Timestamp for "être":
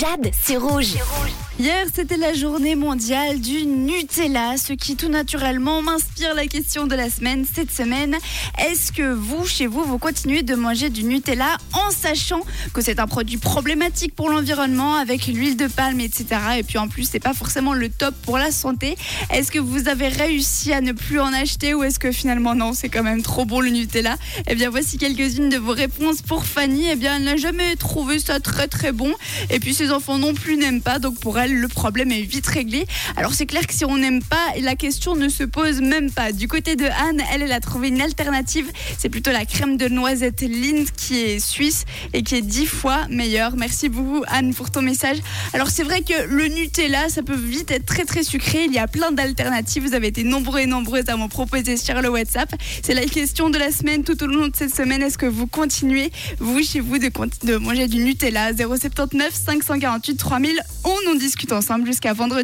47.70-47.86